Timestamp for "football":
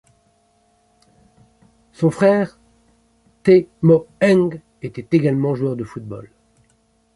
5.83-6.31